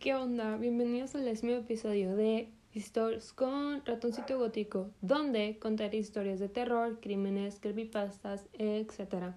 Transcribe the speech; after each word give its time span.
¿qué 0.00 0.14
onda? 0.14 0.56
Bienvenidos 0.56 1.14
al 1.14 1.26
décimo 1.26 1.52
episodio 1.52 2.16
de 2.16 2.48
Stories 2.74 3.34
con 3.34 3.84
Ratoncito 3.84 4.38
Gótico, 4.38 4.88
donde 5.02 5.58
contaré 5.58 5.98
historias 5.98 6.40
de 6.40 6.48
terror, 6.48 7.00
crímenes, 7.02 7.60
creepypastas, 7.60 8.48
etc. 8.54 9.34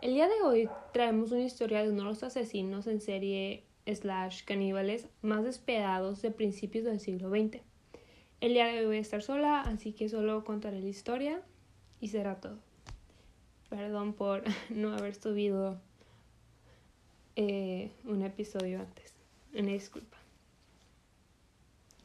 El 0.00 0.14
día 0.14 0.28
de 0.28 0.40
hoy 0.44 0.68
traemos 0.92 1.32
una 1.32 1.42
historia 1.42 1.82
de 1.82 1.88
uno 1.88 2.04
de 2.04 2.10
los 2.10 2.22
asesinos 2.22 2.86
en 2.86 3.00
serie 3.00 3.64
slash 3.86 4.44
caníbales 4.44 5.08
más 5.20 5.42
despiadados 5.42 6.22
de 6.22 6.30
principios 6.30 6.84
del 6.84 7.00
siglo 7.00 7.28
XX. 7.30 7.60
El 8.40 8.52
día 8.52 8.66
de 8.66 8.78
hoy 8.78 8.86
voy 8.86 8.96
a 8.98 9.00
estar 9.00 9.20
sola, 9.20 9.62
así 9.62 9.94
que 9.94 10.08
solo 10.08 10.44
contaré 10.44 10.80
la 10.80 10.88
historia 10.88 11.42
y 11.98 12.06
será 12.06 12.40
todo. 12.40 12.60
Perdón 13.68 14.12
por 14.12 14.44
no 14.70 14.92
haber 14.92 15.16
subido 15.16 15.80
eh, 17.34 17.90
un 18.04 18.22
episodio 18.22 18.78
antes. 18.78 19.07
Una 19.54 19.72
disculpa. 19.72 20.18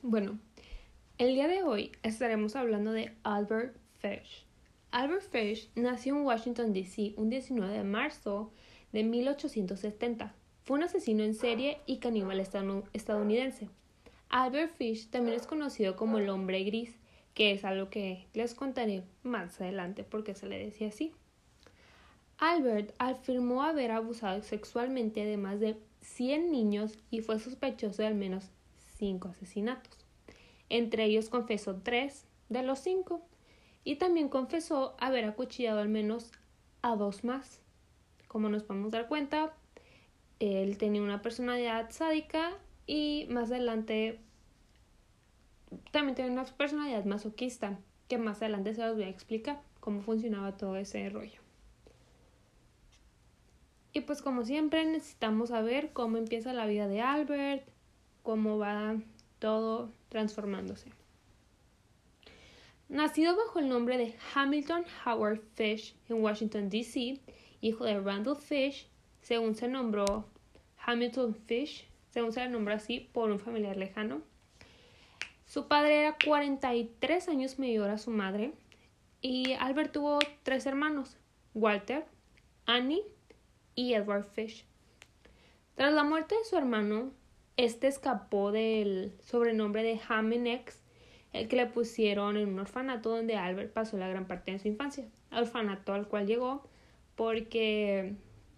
Bueno, 0.02 0.40
el 1.18 1.36
día 1.36 1.48
de 1.48 1.64
hoy 1.64 1.92
estaremos 2.02 2.56
hablando 2.56 2.92
de 2.92 3.14
Albert 3.24 3.76
Fish. 4.00 4.46
Albert 4.92 5.24
Fish 5.30 5.70
nació 5.76 6.16
en 6.16 6.26
Washington, 6.26 6.74
D.C. 6.74 7.14
un 7.18 7.30
19 7.30 7.74
de 7.74 7.84
marzo 7.84 8.52
de 8.92 9.04
1870. 9.04 10.34
Fue 10.64 10.78
un 10.78 10.84
asesino 10.84 11.24
en 11.24 11.36
serie 11.36 11.80
y 11.86 11.98
caníbal 11.98 12.40
estadounidense. 12.40 13.70
Albert 14.30 14.74
Fish 14.76 15.10
también 15.10 15.38
es 15.38 15.46
conocido 15.46 15.96
como 15.96 16.20
el 16.20 16.30
hombre 16.30 16.64
gris, 16.64 16.96
que 17.34 17.52
es 17.52 17.66
algo 17.66 17.90
que 17.90 18.28
les 18.34 18.56
contaré 18.56 19.04
más 19.24 19.60
adelante 19.60 20.04
porque 20.04 20.36
se 20.36 20.48
le 20.48 20.64
decía 20.64 20.88
así. 20.88 21.14
Albert 22.38 22.94
afirmó 23.00 23.64
haber 23.64 23.92
abusado 23.92 24.42
sexualmente 24.42 25.26
de 25.26 25.38
más 25.38 25.60
de 25.60 25.78
100 26.04 26.52
niños 26.52 26.98
y 27.10 27.22
fue 27.22 27.40
sospechoso 27.40 28.02
de 28.02 28.08
al 28.08 28.16
menos 28.16 28.52
5 28.98 29.30
asesinatos. 29.30 29.98
Entre 30.70 31.06
ellos 31.06 31.30
confesó 31.30 31.82
3 31.82 32.26
de 32.50 32.64
los 32.64 32.80
5 32.80 33.22
y 33.84 33.96
también 33.96 34.30
confesó 34.30 34.96
haber 35.00 35.26
acuchillado 35.26 35.80
al 35.80 35.90
menos 35.90 36.32
a 36.82 36.96
dos 36.96 37.24
más. 37.24 37.62
Como 38.28 38.50
nos 38.50 38.64
podemos 38.64 38.92
dar 38.92 39.08
cuenta, 39.08 39.54
él 40.40 40.78
tenía 40.78 41.02
una 41.02 41.22
personalidad 41.22 41.90
sádica 41.92 42.52
y 42.86 43.28
más 43.30 43.52
adelante 43.52 44.20
también 45.92 46.16
tenía 46.16 46.32
una 46.32 46.46
personalidad 46.46 47.06
masoquista, 47.06 47.80
que 48.08 48.18
más 48.18 48.42
adelante 48.42 48.74
se 48.74 48.86
los 48.86 48.96
voy 48.96 49.06
a 49.06 49.10
explicar 49.10 49.62
cómo 49.80 50.02
funcionaba 50.02 50.58
todo 50.58 50.76
ese 50.76 51.10
rollo. 51.10 51.43
Y 53.94 54.02
pues 54.02 54.24
como 54.24 54.44
siempre 54.44 54.84
necesitamos 54.86 55.50
saber 55.50 55.94
cómo 55.94 56.18
empieza 56.18 56.52
la 56.52 56.66
vida 56.66 56.88
de 56.88 57.02
Albert, 57.02 57.64
cómo 58.24 58.58
va 58.58 58.96
todo 59.38 59.92
transformándose. 60.10 60.90
Nacido 62.90 63.36
bajo 63.36 63.60
el 63.60 63.70
nombre 63.70 63.98
de 63.98 64.16
Hamilton 64.34 64.84
Howard 65.06 65.42
Fish 65.56 65.96
en 66.10 66.24
Washington, 66.24 66.70
D.C., 66.70 67.20
hijo 67.62 67.86
de 67.86 68.00
Randall 68.00 68.36
Fish, 68.36 68.88
según 69.22 69.56
se 69.56 69.68
nombró 69.68 70.28
Hamilton 70.86 71.36
Fish, 71.46 71.88
según 72.10 72.34
se 72.34 72.42
le 72.42 72.50
nombró 72.50 72.74
así 72.74 73.00
por 73.00 73.30
un 73.32 73.40
familiar 73.40 73.78
lejano. 73.78 74.22
Su 75.46 75.68
padre 75.68 76.02
era 76.02 76.18
43 76.24 77.30
años 77.30 77.60
mayor 77.60 77.90
a 77.90 77.98
su 77.98 78.10
madre 78.10 78.54
y 79.22 79.54
Albert 79.54 79.92
tuvo 79.92 80.20
tres 80.42 80.66
hermanos, 80.66 81.18
Walter, 81.54 82.06
Annie 82.66 83.04
y 83.76 83.94
Edward 83.94 84.26
Fish. 84.26 84.66
Tras 85.76 85.94
la 85.94 86.04
muerte 86.04 86.36
de 86.36 86.46
su 86.46 86.56
hermano, 86.58 87.12
este 87.58 87.88
escapó 87.88 88.52
del 88.52 89.14
sobrenombre 89.22 89.84
de 89.84 89.94
X, 89.94 90.82
el 91.34 91.48
que 91.48 91.56
le 91.56 91.66
pusieron 91.66 92.38
en 92.38 92.50
un 92.50 92.60
orfanato 92.60 93.10
donde 93.10 93.36
Albert 93.36 93.74
pasó 93.74 93.98
la 93.98 94.08
gran 94.08 94.28
parte 94.28 94.52
de 94.52 94.60
su 94.60 94.68
infancia. 94.68 95.06
Orfanato 95.32 95.94
al 95.94 96.08
cual 96.08 96.28
llegó 96.28 96.64
porque 97.16 98.16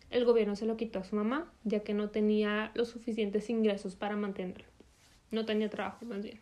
el 0.10 0.26
gobierno 0.26 0.56
se 0.56 0.66
lo 0.66 0.78
quitó 0.78 1.00
a 1.00 1.04
su 1.04 1.16
mamá, 1.16 1.52
ya 1.64 1.82
que 1.82 1.94
no 1.94 2.10
tenía 2.10 2.72
los 2.74 2.90
suficientes 2.90 3.50
ingresos 3.50 3.96
para 3.96 4.16
mantenerlo. 4.16 4.66
No 5.32 5.46
tenía 5.46 5.70
trabajo, 5.70 6.06
más 6.06 6.22
bien. 6.22 6.40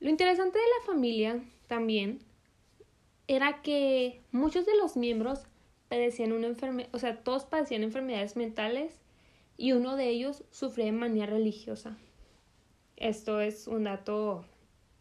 Lo 0.00 0.10
interesante 0.10 0.58
de 0.58 0.64
la 0.64 0.86
familia 0.86 1.40
también 1.68 2.20
era 3.28 3.62
que 3.62 4.20
muchos 4.32 4.66
de 4.66 4.76
los 4.76 4.96
miembros 4.96 5.46
padecían 5.92 6.32
una 6.32 6.46
enfermedad, 6.46 6.88
o 6.94 6.98
sea, 6.98 7.22
todos 7.22 7.44
padecían 7.44 7.82
enfermedades 7.82 8.34
mentales 8.34 8.98
y 9.58 9.72
uno 9.72 9.94
de 9.94 10.08
ellos 10.08 10.42
sufría 10.50 10.86
de 10.86 10.92
manía 10.92 11.26
religiosa. 11.26 11.98
Esto 12.96 13.42
es 13.42 13.66
un 13.66 13.84
dato 13.84 14.46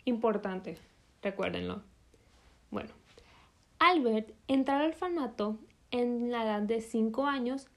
importante, 0.03 0.77
recuérdenlo. 1.21 1.81
Bueno, 2.71 2.89
Albert 3.79 4.33
entró 4.49 4.75
al 4.75 4.87
orfanato 4.87 5.57
en 5.91 6.29
la 6.29 6.43
edad 6.43 6.61
de 6.61 6.81
5 6.81 7.25
años 7.25 7.69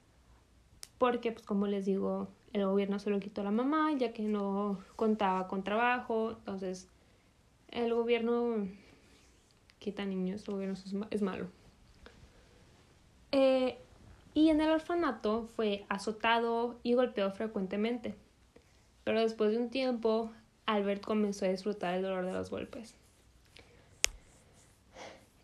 porque, 0.97 1.31
pues 1.31 1.45
como 1.45 1.67
les 1.67 1.85
digo, 1.85 2.27
el 2.51 2.65
gobierno 2.65 2.99
se 2.99 3.11
lo 3.11 3.21
quitó 3.21 3.39
a 3.39 3.45
la 3.45 3.51
mamá 3.51 3.93
ya 3.97 4.11
que 4.11 4.23
no 4.23 4.83
contaba 4.97 5.47
con 5.47 5.63
trabajo, 5.63 6.31
entonces 6.31 6.89
el 7.69 7.93
gobierno 7.93 8.67
quita 9.79 10.03
niños, 10.03 10.45
el 10.49 10.55
gobierno 10.55 10.75
es 11.11 11.21
malo. 11.21 11.47
Eh, 13.37 13.77
y 14.33 14.47
en 14.47 14.61
el 14.61 14.71
orfanato 14.71 15.49
fue 15.57 15.85
azotado 15.89 16.79
y 16.83 16.93
golpeado 16.93 17.31
frecuentemente. 17.31 18.15
Pero 19.03 19.19
después 19.19 19.51
de 19.51 19.57
un 19.57 19.69
tiempo, 19.69 20.31
Albert 20.65 21.03
comenzó 21.03 21.43
a 21.43 21.49
disfrutar 21.49 21.95
el 21.95 22.03
dolor 22.03 22.25
de 22.25 22.31
los 22.31 22.49
golpes. 22.49 22.95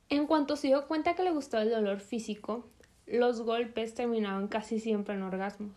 En 0.08 0.26
cuanto 0.26 0.56
se 0.56 0.68
dio 0.68 0.88
cuenta 0.88 1.16
que 1.16 1.24
le 1.24 1.32
gustaba 1.32 1.64
el 1.64 1.70
dolor 1.70 2.00
físico, 2.00 2.66
los 3.08 3.42
golpes 3.42 3.94
terminaban 3.94 4.48
casi 4.48 4.80
siempre 4.80 5.16
en 5.16 5.24
orgasmos. 5.24 5.76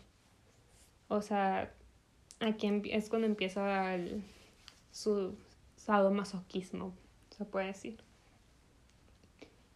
O 1.09 1.21
sea, 1.21 1.73
aquí 2.39 2.81
es 2.91 3.09
cuando 3.09 3.27
empieza 3.27 3.97
su 4.93 5.35
sadomasoquismo, 5.75 6.93
se 7.31 7.43
puede 7.43 7.67
decir. 7.67 7.97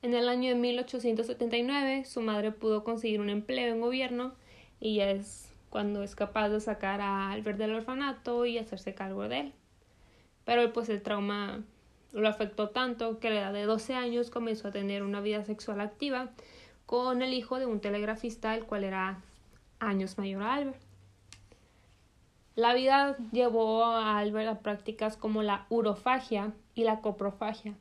En 0.02 0.14
el 0.14 0.30
año 0.30 0.50
de 0.50 0.56
1879, 0.56 2.06
su 2.06 2.22
madre 2.22 2.52
pudo 2.52 2.86
conseguir 2.86 3.20
un 3.20 3.30
empleo 3.30 3.74
en 3.74 3.82
gobierno 3.82 4.34
y 4.80 5.02
es 5.02 5.52
cuando 5.70 6.04
es 6.04 6.16
capaz 6.16 6.48
de 6.48 6.62
sacar 6.62 7.02
a 7.02 7.32
Albert 7.32 7.58
del 7.58 7.76
orfanato 7.76 8.46
y 8.46 8.58
hacerse 8.58 8.94
cargo 8.94 9.28
de 9.28 9.40
él. 9.42 9.54
Pero 10.46 10.72
pues 10.72 10.88
el 10.88 11.02
trauma 11.02 11.64
lo 12.14 12.30
afectó 12.30 12.70
tanto 12.70 13.20
que 13.20 13.28
a 13.28 13.32
la 13.32 13.40
edad 13.42 13.54
de 13.54 13.66
12 13.66 13.94
años 13.94 14.30
comenzó 14.30 14.70
a 14.70 14.72
tener 14.72 15.04
una 15.04 15.20
vida 15.20 15.44
sexual 15.44 15.82
activa 15.82 16.30
con 16.86 17.22
el 17.22 17.34
hijo 17.34 17.60
de 17.60 17.66
un 17.66 17.82
telegrafista, 17.82 18.56
el 18.56 18.64
cual 18.64 18.86
era 18.86 19.22
años 19.80 20.18
mayor 20.18 20.44
a 20.44 20.54
Albert. 20.56 20.82
La 22.56 22.74
vida 22.74 23.18
llevó 23.32 23.84
a 23.84 24.18
Albert 24.18 24.48
a 24.48 24.60
prácticas 24.60 25.18
como 25.18 25.44
la 25.44 25.66
urofagia 25.70 26.54
y 26.74 26.84
la 26.84 27.02
coprofagia, 27.02 27.76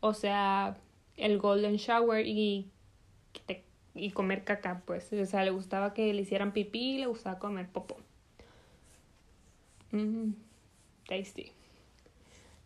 o 0.00 0.14
sea, 0.14 0.76
el 1.16 1.38
golden 1.38 1.76
shower 1.76 2.26
y, 2.26 2.70
y 3.94 4.10
comer 4.10 4.44
caca, 4.44 4.82
pues. 4.84 5.12
O 5.12 5.26
sea, 5.26 5.44
le 5.44 5.50
gustaba 5.50 5.94
que 5.94 6.12
le 6.12 6.22
hicieran 6.22 6.52
pipí 6.52 6.94
y 6.94 6.98
le 6.98 7.06
gustaba 7.06 7.38
comer 7.38 7.68
popó. 7.68 7.96
Mm, 9.92 10.32
tasty. 11.08 11.52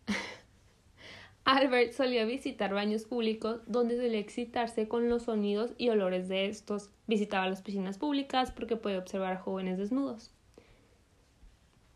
Albert 1.44 1.92
solía 1.92 2.24
visitar 2.24 2.74
baños 2.74 3.04
públicos 3.04 3.60
donde 3.66 3.96
solía 3.96 4.18
excitarse 4.18 4.88
con 4.88 5.08
los 5.08 5.24
sonidos 5.24 5.72
y 5.78 5.88
olores 5.88 6.28
de 6.28 6.46
estos. 6.46 6.90
Visitaba 7.06 7.48
las 7.48 7.62
piscinas 7.62 7.98
públicas 7.98 8.50
porque 8.50 8.76
podía 8.76 8.98
observar 8.98 9.32
a 9.34 9.38
jóvenes 9.38 9.78
desnudos. 9.78 10.30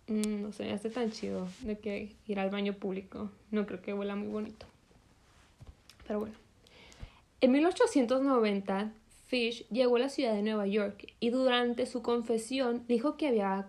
Mm, 0.07 0.43
no 0.43 0.53
sé, 0.53 0.71
hace 0.71 0.91
tan 0.91 1.11
chido 1.11 1.49
de 1.63 1.79
que 1.79 2.15
ir 2.27 2.39
al 2.39 2.51
baño 2.51 2.75
público. 2.75 3.31
No 3.51 3.67
creo 3.67 3.81
que 3.81 3.95
huela 3.95 4.17
muy 4.17 4.29
bonito. 4.29 4.67
Pero 6.07 6.21
bueno. 6.21 6.44
En 7.45 7.53
1890, 7.53 8.95
Fish 9.27 9.69
llegó 9.69 9.97
a 9.97 9.99
la 9.99 10.09
ciudad 10.09 10.33
de 10.33 10.41
Nueva 10.41 10.67
York 10.67 11.13
y 11.21 11.29
durante 11.29 11.85
su 11.85 12.01
confesión 12.01 12.87
dijo 12.89 13.19
que 13.19 13.29
había 13.29 13.69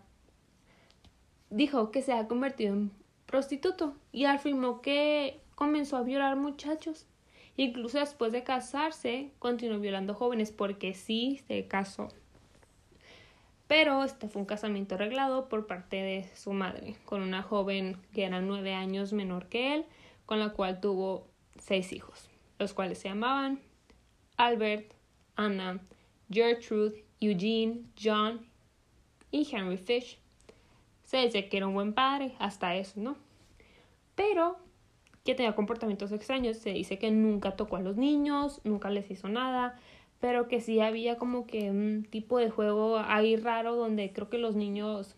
dijo 1.49 1.91
que 1.91 2.01
se 2.01 2.13
ha 2.13 2.25
convertido 2.29 2.73
en 2.73 2.91
prostituto 3.25 3.93
y 4.13 4.23
afirmó 4.23 4.81
que 4.81 5.41
comenzó 5.55 5.97
a 5.97 6.03
violar 6.03 6.37
muchachos. 6.37 7.05
Incluso 7.57 7.99
después 7.99 8.31
de 8.31 8.45
casarse, 8.45 9.31
continuó 9.39 9.77
violando 9.79 10.13
jóvenes 10.13 10.53
porque 10.53 10.93
sí 10.93 11.41
se 11.45 11.67
casó. 11.67 12.07
Pero 13.67 14.05
este 14.05 14.29
fue 14.29 14.41
un 14.41 14.45
casamiento 14.45 14.95
arreglado 14.95 15.49
por 15.49 15.67
parte 15.67 15.97
de 15.97 16.29
su 16.33 16.53
madre, 16.53 16.95
con 17.03 17.21
una 17.21 17.43
joven 17.43 17.97
que 18.13 18.23
era 18.23 18.39
nueve 18.39 18.73
años 18.73 19.11
menor 19.11 19.47
que 19.47 19.75
él, 19.75 19.85
con 20.25 20.39
la 20.39 20.53
cual 20.53 20.79
tuvo 20.79 21.27
seis 21.57 21.91
hijos 21.91 22.29
los 22.59 22.73
cuales 22.73 22.99
se 22.99 23.09
llamaban 23.09 23.59
Albert, 24.37 24.93
Anna, 25.35 25.79
Gertrude, 26.29 27.05
Eugene, 27.19 27.83
John 28.01 28.45
y 29.31 29.47
Henry 29.51 29.77
Fish. 29.77 30.19
Se 31.03 31.17
dice 31.17 31.49
que 31.49 31.57
era 31.57 31.67
un 31.67 31.73
buen 31.73 31.93
padre, 31.93 32.33
hasta 32.39 32.75
eso, 32.75 32.99
¿no? 32.99 33.17
Pero 34.15 34.57
que 35.23 35.35
tenía 35.35 35.55
comportamientos 35.55 36.11
extraños. 36.11 36.57
Se 36.57 36.71
dice 36.71 36.97
que 36.97 37.11
nunca 37.11 37.55
tocó 37.55 37.75
a 37.77 37.81
los 37.81 37.97
niños, 37.97 38.61
nunca 38.63 38.89
les 38.89 39.09
hizo 39.11 39.27
nada, 39.27 39.79
pero 40.19 40.47
que 40.47 40.61
sí 40.61 40.79
había 40.79 41.17
como 41.17 41.45
que 41.47 41.71
un 41.71 42.07
tipo 42.09 42.37
de 42.37 42.49
juego 42.49 42.99
ahí 42.99 43.35
raro 43.35 43.75
donde 43.75 44.13
creo 44.13 44.29
que 44.29 44.37
los 44.37 44.55
niños 44.55 45.15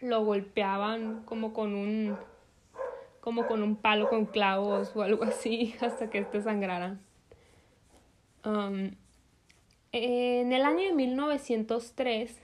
lo 0.00 0.24
golpeaban 0.24 1.22
como 1.24 1.52
con 1.52 1.74
un 1.74 2.16
como 3.24 3.46
con 3.46 3.62
un 3.62 3.74
palo 3.74 4.10
con 4.10 4.26
clavos 4.26 4.94
o 4.94 5.00
algo 5.00 5.24
así 5.24 5.74
hasta 5.80 6.10
que 6.10 6.18
este 6.18 6.42
sangrara. 6.42 6.98
Um, 8.44 8.90
en 9.92 10.52
el 10.52 10.62
año 10.62 10.88
de 10.88 10.92
1903, 10.92 12.38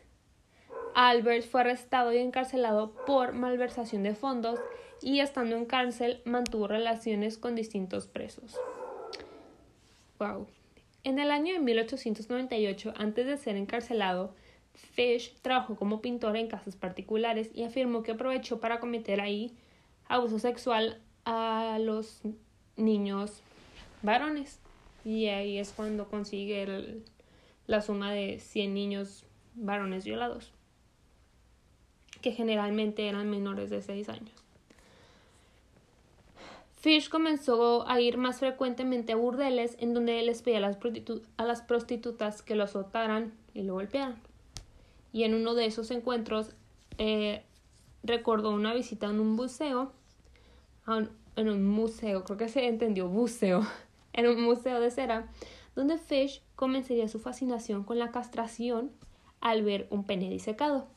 Albert 0.94 1.44
fue 1.44 1.60
arrestado 1.60 2.14
y 2.14 2.16
encarcelado 2.16 2.94
por 3.04 3.34
malversación 3.34 4.04
de 4.04 4.14
fondos 4.14 4.58
y 5.02 5.20
estando 5.20 5.54
en 5.54 5.66
cárcel 5.66 6.22
mantuvo 6.24 6.66
relaciones 6.66 7.36
con 7.36 7.54
distintos 7.54 8.06
presos. 8.06 8.58
Wow. 10.18 10.46
En 11.04 11.18
el 11.18 11.30
año 11.30 11.52
de 11.52 11.60
1898, 11.60 12.94
antes 12.96 13.26
de 13.26 13.36
ser 13.36 13.56
encarcelado, 13.56 14.34
Fish 14.72 15.36
trabajó 15.42 15.76
como 15.76 16.00
pintor 16.00 16.38
en 16.38 16.48
casas 16.48 16.76
particulares 16.76 17.50
y 17.52 17.64
afirmó 17.64 18.02
que 18.02 18.12
aprovechó 18.12 18.60
para 18.60 18.80
cometer 18.80 19.20
ahí 19.20 19.54
abuso 20.10 20.38
sexual 20.38 21.00
a 21.24 21.78
los 21.80 22.20
niños 22.76 23.40
varones. 24.02 24.58
Y 25.04 25.26
ahí 25.28 25.56
es 25.56 25.72
cuando 25.72 26.08
consigue 26.08 27.02
la 27.66 27.80
suma 27.80 28.12
de 28.12 28.38
100 28.38 28.74
niños 28.74 29.24
varones 29.54 30.04
violados, 30.04 30.52
que 32.20 32.32
generalmente 32.32 33.08
eran 33.08 33.30
menores 33.30 33.70
de 33.70 33.80
6 33.80 34.08
años. 34.10 34.32
Fish 36.80 37.08
comenzó 37.08 37.86
a 37.88 38.00
ir 38.00 38.16
más 38.16 38.40
frecuentemente 38.40 39.12
a 39.12 39.16
burdeles 39.16 39.76
en 39.80 39.94
donde 39.94 40.20
les 40.22 40.42
pedía 40.42 40.58
a 40.58 41.44
las, 41.44 41.62
prostitutas 41.62 42.42
que 42.42 42.54
lo 42.54 42.64
azotaran 42.64 43.32
y 43.54 43.62
lo 43.62 43.74
golpearan. 43.74 44.16
Y 45.12 45.24
en 45.24 45.34
uno 45.34 45.54
de 45.54 45.66
esos 45.66 45.90
encuentros 45.90 46.54
eh, 46.98 47.42
recordó 48.02 48.50
una 48.50 48.74
visita 48.74 49.06
en 49.06 49.20
un 49.20 49.36
en 50.86 51.48
un 51.48 51.66
museo, 51.66 52.24
creo 52.24 52.36
que 52.36 52.48
se 52.48 52.66
entendió 52.66 53.08
buceo, 53.08 53.66
en 54.12 54.26
un 54.26 54.42
museo 54.42 54.80
de 54.80 54.90
cera, 54.90 55.28
donde 55.74 55.98
Fish 55.98 56.42
comenzaría 56.56 57.08
su 57.08 57.20
fascinación 57.20 57.84
con 57.84 57.98
la 57.98 58.10
castración 58.10 58.90
al 59.40 59.62
ver 59.62 59.86
un 59.90 60.04
pene 60.04 60.28
disecado. 60.28 60.88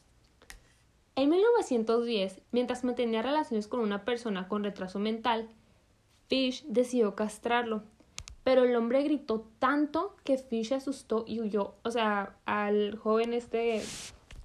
En 1.16 1.30
1910, 1.30 2.42
mientras 2.52 2.84
mantenía 2.84 3.22
relaciones 3.22 3.68
con 3.68 3.82
una 3.82 4.04
persona 4.04 4.48
con 4.48 4.64
retraso 4.64 4.98
mental, 5.00 5.48
Fish 6.28 6.64
decidió 6.68 7.16
castrarlo, 7.16 7.84
pero 8.44 8.64
el 8.64 8.76
hombre 8.76 9.04
gritó 9.04 9.48
tanto 9.60 10.16
que 10.24 10.38
Fish 10.38 10.70
se 10.70 10.76
asustó 10.76 11.24
y 11.28 11.40
huyó. 11.40 11.76
O 11.84 11.92
sea, 11.92 12.36
al 12.46 12.98
joven 12.98 13.34
este 13.34 13.82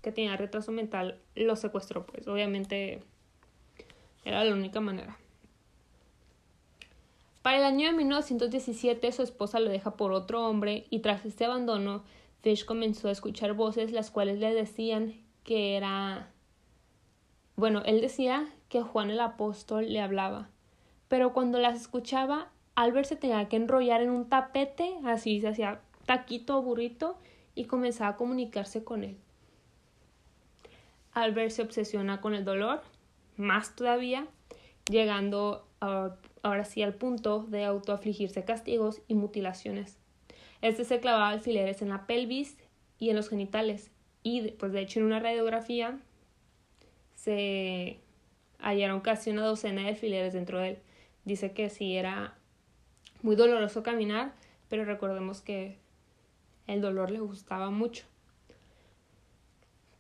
que 0.03 0.13
tenía 0.13 0.37
retraso 0.37 0.71
mental 0.71 1.21
lo 1.35 1.57
secuestró, 1.57 2.07
pues 2.07 2.29
obviamente 2.29 3.03
era 4.25 4.45
la 4.45 4.55
única 4.55 4.81
manera. 4.81 5.17
Para 7.43 7.59
el 7.59 7.65
año 7.65 7.87
de 7.87 7.93
1917 7.97 9.13
su 9.13 9.23
esposa 9.23 9.61
lo 9.61 9.71
deja 9.71 9.97
por 9.97 10.13
otro 10.13 10.47
hombre 10.47 10.87
y 10.91 11.01
tras 11.01 11.25
este 11.25 11.45
abandono 11.45 12.03
Fish 12.43 12.65
comenzó 12.65 13.09
a 13.09 13.13
escuchar 13.13 13.55
voces 13.55 13.93
las 13.93 14.11
cuales 14.11 14.39
le 14.39 14.55
decían 14.55 15.15
que 15.45 15.77
era... 15.77 16.31
Bueno, 17.57 17.83
él 17.85 18.01
decía 18.01 18.49
que 18.69 18.83
Juan 18.83 19.11
el 19.11 19.21
apóstol 19.21 19.93
le 19.93 20.01
hablaba 20.01 20.51
pero 21.09 21.33
cuando 21.33 21.59
las 21.59 21.81
escuchaba, 21.81 22.51
Albert 22.75 23.09
se 23.09 23.17
tenía 23.17 23.49
que 23.49 23.57
enrollar 23.57 24.03
en 24.03 24.11
un 24.11 24.29
tapete, 24.29 24.95
así 25.05 25.41
se 25.41 25.49
hacía 25.49 25.81
taquito 26.07 26.59
o 26.59 26.63
burrito, 26.63 27.17
y 27.55 27.65
comenzaba 27.65 28.11
a 28.11 28.17
comunicarse 28.17 28.85
con 28.85 29.03
él. 29.03 29.17
Albert 31.13 31.51
se 31.51 31.63
obsesiona 31.63 32.21
con 32.21 32.35
el 32.35 32.45
dolor, 32.45 32.83
más 33.37 33.75
todavía, 33.75 34.27
llegando 34.89 35.67
ahora 36.43 36.65
sí 36.65 36.83
al 36.83 36.95
punto 36.95 37.45
de 37.45 37.65
autoafligirse 37.65 38.45
castigos 38.45 39.03
y 39.09 39.15
mutilaciones. 39.15 39.99
Este 40.63 40.85
se 40.85 41.01
clavaba 41.01 41.29
alfileres 41.29 41.83
en 41.83 41.89
la 41.89 42.07
pelvis 42.07 42.57
y 42.99 43.11
en 43.11 43.17
los 43.17 43.29
genitales, 43.29 43.91
y 44.23 44.51
pues 44.53 44.73
de 44.73 44.81
hecho 44.81 45.01
en 45.01 45.07
una 45.07 45.21
radiografía 45.21 45.99
se 47.15 48.01
hallaron 48.59 49.01
casi 49.01 49.31
una 49.31 49.45
docena 49.45 49.83
de 49.83 49.89
alfileres 49.89 50.33
dentro 50.33 50.59
de 50.61 50.69
él. 50.69 50.79
Dice 51.25 51.53
que 51.53 51.71
sí 51.71 51.97
era 51.97 52.37
muy 53.23 53.37
doloroso 53.37 53.83
caminar, 53.83 54.35
pero 54.69 54.85
recordemos 54.85 55.41
que 55.41 55.79
el 56.67 56.81
dolor 56.81 57.11
le 57.11 57.21
gustaba 57.21 57.71
mucho. 57.71 58.05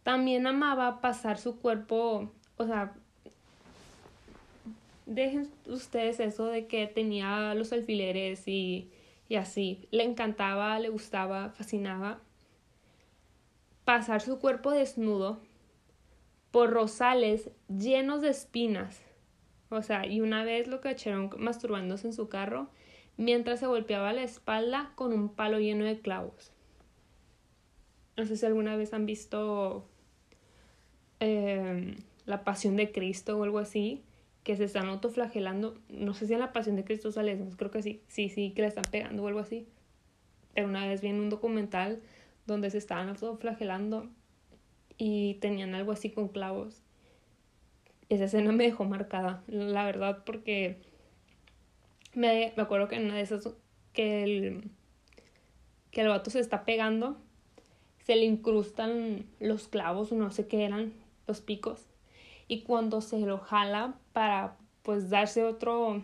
También 0.02 0.46
amaba 0.46 1.00
pasar 1.00 1.38
su 1.38 1.61
cuerpo, 1.61 2.32
o 2.56 2.67
sea, 2.67 2.94
dejen 5.09 5.51
ustedes 5.67 6.21
eso 6.21 6.47
de 6.47 6.67
que 6.67 6.87
tenía 6.87 7.55
los 7.55 7.73
alfileres 7.73 8.47
y, 8.47 8.91
y 9.29 9.35
así. 9.35 9.89
Le 9.91 10.05
encantaba, 10.05 10.79
le 10.79 10.89
gustaba, 10.89 11.51
fascinaba 11.51 12.21
pasar 13.85 14.21
su 14.21 14.39
cuerpo 14.39 14.71
desnudo 14.71 15.41
por 16.51 16.71
rosales 16.71 17.51
llenos 17.69 18.21
de 18.21 18.29
espinas 18.29 19.03
o 19.71 19.83
sea, 19.83 20.07
y 20.07 20.21
una 20.21 20.45
vez 20.45 20.67
lo 20.67 20.81
cacharon 20.81 21.31
masturbándose 21.39 22.07
en 22.07 22.13
su 22.13 22.29
carro 22.29 22.69
mientras 23.17 23.61
se 23.61 23.67
golpeaba 23.67 24.13
la 24.13 24.23
espalda 24.23 24.93
con 24.95 25.13
un 25.13 25.29
palo 25.29 25.59
lleno 25.59 25.85
de 25.85 26.01
clavos. 26.01 26.53
No 28.17 28.27
sé 28.27 28.37
si 28.37 28.47
alguna 28.47 28.77
vez 28.77 28.93
han 28.95 29.07
visto 29.07 29.87
eh, 31.21 31.97
La 32.25 32.45
Pasión 32.45 32.77
de 32.77 32.91
Cristo 32.93 33.37
o 33.39 33.45
algo 33.45 33.59
así, 33.59 34.03
que 34.44 34.56
se 34.56 34.64
están 34.64 34.88
autoflagelando. 34.88 35.76
No 35.88 36.14
sé 36.14 36.26
si 36.26 36.35
en 36.35 36.40
La 36.40 36.52
Pasión 36.52 36.76
de 36.76 36.85
Cristo 36.85 37.12
sale 37.12 37.38
creo 37.56 37.70
que 37.70 37.82
sí, 37.82 38.02
sí, 38.09 38.28
sí, 38.28 38.52
que 38.54 38.62
le 38.62 38.68
están 38.68 38.85
pegando 38.90 39.23
o 39.23 39.28
algo 39.28 39.40
así. 39.40 39.66
Pero 40.54 40.68
una 40.68 40.87
vez 40.87 41.00
vi 41.00 41.09
en 41.09 41.21
un 41.21 41.30
documental 41.30 42.00
donde 42.47 42.71
se 42.71 42.78
estaban 42.78 43.09
autoflagelando 43.09 44.09
y 44.97 45.35
tenían 45.35 45.75
algo 45.75 45.92
así 45.92 46.11
con 46.11 46.28
clavos 46.28 46.83
esa 48.09 48.25
escena 48.25 48.52
me 48.52 48.64
dejó 48.64 48.85
marcada, 48.85 49.42
la 49.49 49.85
verdad, 49.85 50.23
porque 50.25 50.78
me, 52.14 52.52
me 52.57 52.62
acuerdo 52.62 52.88
que 52.88 52.97
en 52.97 53.04
una 53.04 53.16
de 53.16 53.23
esas 53.23 53.49
que 53.92 54.23
el, 54.23 54.71
que 55.90 56.00
el 56.00 56.09
vato 56.09 56.30
se 56.30 56.40
está 56.40 56.64
pegando, 56.64 57.18
se 58.04 58.16
le 58.16 58.25
incrustan 58.25 59.26
los 59.40 59.68
clavos, 59.68 60.12
no 60.12 60.30
sé 60.30 60.47
qué 60.47 60.64
eran, 60.64 60.95
los 61.26 61.42
picos, 61.42 61.87
y 62.49 62.62
cuando 62.62 63.00
se 63.02 63.19
lo 63.21 63.38
jala 63.38 63.95
para 64.12 64.57
pues 64.83 65.11
darse 65.11 65.45
otro 65.45 66.02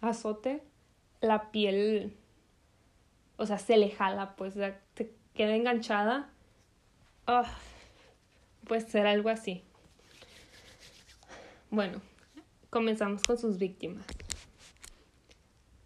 azote, 0.00 0.62
la 1.20 1.50
piel, 1.50 2.16
o 3.36 3.44
sea, 3.46 3.58
se 3.58 3.76
le 3.76 3.90
jala, 3.90 4.34
pues 4.36 4.54
se 4.54 5.14
queda 5.34 5.54
enganchada. 5.54 6.30
Ah, 7.26 7.50
pues 8.66 8.84
ser 8.84 9.06
algo 9.06 9.28
así. 9.28 9.62
Bueno, 11.70 12.00
comenzamos 12.70 13.22
con 13.22 13.36
sus 13.36 13.58
víctimas. 13.58 14.06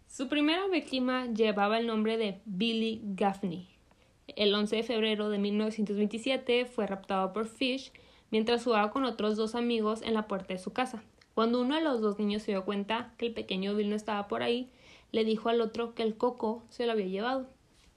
Su 0.07 0.27
primera 0.27 0.67
víctima 0.67 1.27
llevaba 1.27 1.79
el 1.79 1.87
nombre 1.87 2.17
de 2.17 2.41
Billy 2.45 3.01
Gaffney. 3.03 3.69
El 4.27 4.53
11 4.53 4.77
de 4.77 4.83
febrero 4.83 5.29
de 5.29 5.39
1927 5.39 6.65
fue 6.65 6.87
raptado 6.87 7.33
por 7.33 7.47
Fish 7.47 7.91
mientras 8.31 8.63
jugaba 8.63 8.91
con 8.91 9.05
otros 9.05 9.37
dos 9.37 9.55
amigos 9.55 10.01
en 10.01 10.13
la 10.13 10.27
puerta 10.27 10.53
de 10.53 10.59
su 10.59 10.71
casa. 10.71 11.03
Cuando 11.33 11.61
uno 11.61 11.75
de 11.75 11.81
los 11.81 12.01
dos 12.01 12.19
niños 12.19 12.43
se 12.43 12.51
dio 12.51 12.65
cuenta 12.65 13.13
que 13.17 13.27
el 13.27 13.33
pequeño 13.33 13.75
Bill 13.75 13.89
no 13.89 13.95
estaba 13.95 14.27
por 14.27 14.43
ahí, 14.43 14.69
le 15.11 15.23
dijo 15.23 15.49
al 15.49 15.61
otro 15.61 15.95
que 15.95 16.03
el 16.03 16.15
coco 16.15 16.63
se 16.69 16.85
lo 16.85 16.91
había 16.91 17.07
llevado, 17.07 17.47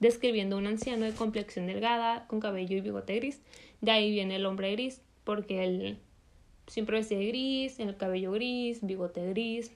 describiendo 0.01 0.57
a 0.57 0.59
un 0.61 0.67
anciano 0.67 1.05
de 1.05 1.13
complexión 1.13 1.67
delgada, 1.67 2.27
con 2.29 2.41
cabello 2.41 2.77
y 2.77 2.81
bigote 2.81 3.17
gris. 3.17 3.41
De 3.81 3.91
ahí 3.91 4.11
viene 4.11 4.37
el 4.37 4.47
hombre 4.47 4.73
gris, 4.73 5.03
porque 5.25 5.65
él 5.65 5.99
Siempre 6.67 6.99
vestía 6.99 7.19
gris, 7.19 7.79
el 7.81 7.97
cabello 7.97 8.33
gris, 8.33 8.81
bigote 8.83 9.29
gris. 9.31 9.73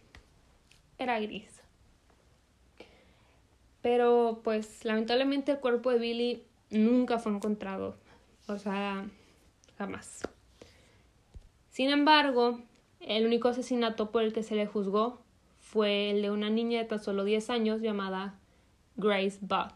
Era 0.98 1.20
gris. 1.20 1.60
Pero 3.82 4.40
pues 4.42 4.84
lamentablemente 4.84 5.52
el 5.52 5.60
cuerpo 5.60 5.90
de 5.90 5.98
Billy 5.98 6.42
nunca 6.70 7.18
fue 7.18 7.32
encontrado. 7.32 7.96
O 8.48 8.58
sea, 8.58 9.06
jamás. 9.78 10.22
Sin 11.76 11.90
embargo, 11.90 12.58
el 13.00 13.26
único 13.26 13.48
asesinato 13.48 14.10
por 14.10 14.22
el 14.22 14.32
que 14.32 14.42
se 14.42 14.54
le 14.54 14.66
juzgó 14.66 15.18
fue 15.60 16.10
el 16.10 16.22
de 16.22 16.30
una 16.30 16.48
niña 16.48 16.78
de 16.78 16.86
tan 16.86 16.98
solo 17.02 17.22
10 17.22 17.50
años 17.50 17.82
llamada 17.82 18.38
Grace 18.96 19.36
Buck. 19.42 19.74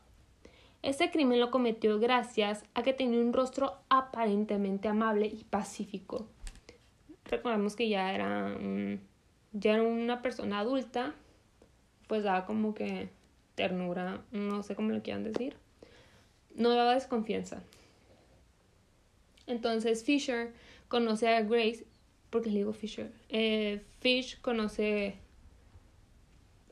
Este 0.81 1.11
crimen 1.11 1.41
lo 1.41 1.51
cometió 1.51 2.01
gracias 2.01 2.65
a 2.73 2.83
que 2.83 2.95
tenía 2.95 3.21
un 3.21 3.35
rostro 3.35 3.75
aparentemente 3.91 4.89
amable 4.89 5.27
y 5.27 5.45
pacífico. 5.45 6.27
Recordamos 7.27 7.77
que 7.77 7.91
ya 7.91 8.15
era, 8.15 8.57
ya 9.53 9.75
era 9.75 9.83
una 9.83 10.23
persona 10.23 10.61
adulta, 10.61 11.15
pues 12.07 12.25
daba 12.25 12.47
como 12.47 12.73
que 12.73 13.11
ternura, 13.57 14.23
no 14.33 14.63
sé 14.63 14.75
cómo 14.75 14.89
lo 14.89 15.03
quieran 15.03 15.25
decir. 15.25 15.55
No 16.55 16.71
daba 16.71 16.95
desconfianza. 16.95 17.63
Entonces 19.47 20.03
Fisher 20.03 20.55
conoce 20.91 21.29
a 21.29 21.41
Grace, 21.43 21.87
porque 22.31 22.51
le 22.51 22.59
digo 22.59 22.73
Fisher, 22.73 23.13
eh, 23.29 23.81
Fish 24.01 24.41
conoce 24.41 25.15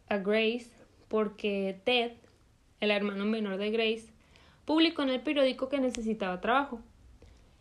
a 0.09 0.19
Grace 0.19 0.71
porque 1.07 1.81
Ted, 1.85 2.13
el 2.81 2.91
hermano 2.91 3.25
menor 3.25 3.57
de 3.59 3.71
Grace, 3.71 4.13
publicó 4.65 5.03
en 5.03 5.11
el 5.11 5.21
periódico 5.21 5.69
que 5.69 5.79
necesitaba 5.79 6.41
trabajo. 6.41 6.81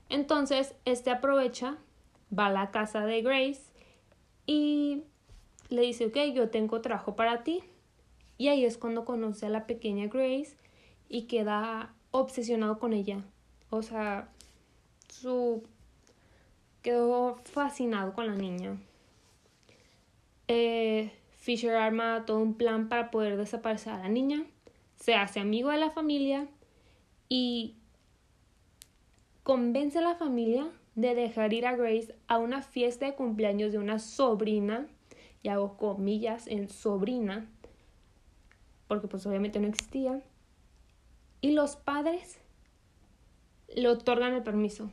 Entonces, 0.09 0.73
este 0.83 1.11
aprovecha, 1.11 1.77
va 2.37 2.47
a 2.47 2.51
la 2.51 2.71
casa 2.71 3.05
de 3.05 3.21
Grace 3.21 3.61
y 4.47 5.03
le 5.69 5.83
dice, 5.83 6.07
ok, 6.07 6.17
yo 6.33 6.49
tengo 6.49 6.81
trabajo 6.81 7.15
para 7.15 7.43
ti. 7.43 7.63
Y 8.39 8.47
ahí 8.47 8.65
es 8.65 8.79
cuando 8.79 9.05
conoce 9.05 9.45
a 9.45 9.49
la 9.49 9.67
pequeña 9.67 10.07
Grace 10.07 10.57
y 11.07 11.23
queda 11.23 11.93
obsesionado 12.09 12.79
con 12.79 12.93
ella. 12.93 13.23
O 13.69 13.83
sea, 13.83 14.29
su 15.07 15.63
quedó 16.87 17.35
fascinado 17.43 18.13
con 18.13 18.27
la 18.27 18.35
niña. 18.35 18.77
Eh, 20.47 21.11
Fisher 21.31 21.75
arma 21.75 22.23
todo 22.25 22.39
un 22.39 22.53
plan 22.53 22.87
para 22.87 23.11
poder 23.11 23.35
desaparecer 23.35 23.91
a 23.91 23.97
la 23.97 24.07
niña, 24.07 24.45
se 24.95 25.13
hace 25.13 25.41
amigo 25.41 25.69
de 25.69 25.79
la 25.79 25.91
familia 25.91 26.47
y 27.27 27.75
convence 29.43 29.99
a 29.99 30.01
la 30.01 30.15
familia 30.15 30.69
de 30.95 31.13
dejar 31.13 31.51
ir 31.51 31.67
a 31.67 31.75
Grace 31.75 32.15
a 32.29 32.37
una 32.37 32.61
fiesta 32.61 33.05
de 33.05 33.15
cumpleaños 33.15 33.73
de 33.73 33.79
una 33.79 33.99
sobrina, 33.99 34.87
y 35.43 35.49
hago 35.49 35.75
comillas 35.75 36.47
en 36.47 36.69
sobrina, 36.69 37.49
porque 38.87 39.09
pues 39.09 39.25
obviamente 39.25 39.59
no 39.59 39.67
existía, 39.67 40.21
y 41.41 41.51
los 41.51 41.75
padres 41.75 42.39
le 43.75 43.89
otorgan 43.89 44.35
el 44.35 44.43
permiso, 44.43 44.89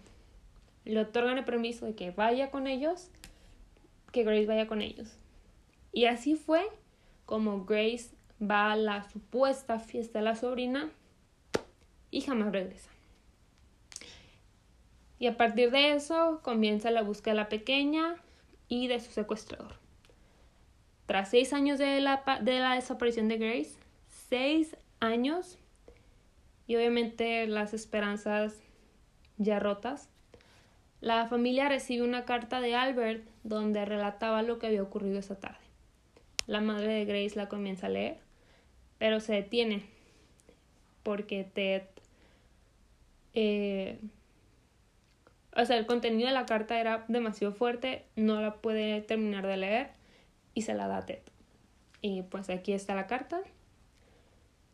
le 0.84 1.00
otorgan 1.00 1.38
el 1.38 1.44
permiso 1.44 1.86
de 1.86 1.94
que 1.94 2.10
vaya 2.10 2.50
con 2.50 2.66
ellos, 2.66 3.10
que 4.12 4.24
Grace 4.24 4.46
vaya 4.46 4.66
con 4.66 4.82
ellos. 4.82 5.16
Y 5.92 6.06
así 6.06 6.36
fue 6.36 6.66
como 7.26 7.64
Grace 7.64 8.10
va 8.40 8.72
a 8.72 8.76
la 8.76 9.08
supuesta 9.10 9.78
fiesta 9.78 10.18
de 10.18 10.24
la 10.24 10.36
sobrina 10.36 10.90
y 12.10 12.20
jamás 12.20 12.52
regresa. 12.52 12.90
Y 15.18 15.26
a 15.26 15.36
partir 15.36 15.70
de 15.70 15.94
eso 15.94 16.40
comienza 16.42 16.90
la 16.90 17.02
búsqueda 17.02 17.34
de 17.34 17.40
la 17.40 17.48
pequeña 17.48 18.16
y 18.68 18.88
de 18.88 19.00
su 19.00 19.10
secuestrador. 19.10 19.74
Tras 21.06 21.30
seis 21.30 21.52
años 21.52 21.78
de 21.78 22.00
la, 22.00 22.22
de 22.42 22.58
la 22.58 22.74
desaparición 22.74 23.28
de 23.28 23.38
Grace, 23.38 23.76
seis 24.28 24.76
años, 25.00 25.58
y 26.66 26.76
obviamente 26.76 27.46
las 27.46 27.74
esperanzas 27.74 28.58
ya 29.36 29.58
rotas, 29.58 30.08
la 31.04 31.26
familia 31.26 31.68
recibe 31.68 32.02
una 32.02 32.24
carta 32.24 32.62
de 32.62 32.74
Albert 32.74 33.28
donde 33.42 33.84
relataba 33.84 34.40
lo 34.40 34.58
que 34.58 34.68
había 34.68 34.82
ocurrido 34.82 35.18
esa 35.18 35.38
tarde. 35.38 35.58
La 36.46 36.62
madre 36.62 36.94
de 36.94 37.04
Grace 37.04 37.36
la 37.36 37.46
comienza 37.46 37.88
a 37.88 37.90
leer, 37.90 38.16
pero 38.96 39.20
se 39.20 39.34
detiene 39.34 39.84
porque 41.02 41.44
Ted... 41.44 41.82
Eh, 43.34 44.00
o 45.54 45.64
sea, 45.66 45.76
el 45.76 45.84
contenido 45.84 46.26
de 46.26 46.32
la 46.32 46.46
carta 46.46 46.80
era 46.80 47.04
demasiado 47.08 47.52
fuerte, 47.52 48.06
no 48.16 48.40
la 48.40 48.54
puede 48.54 49.02
terminar 49.02 49.46
de 49.46 49.58
leer 49.58 49.90
y 50.54 50.62
se 50.62 50.72
la 50.72 50.88
da 50.88 50.98
a 50.98 51.04
Ted. 51.04 51.20
Y 52.00 52.22
pues 52.22 52.48
aquí 52.48 52.72
está 52.72 52.94
la 52.94 53.06
carta 53.06 53.42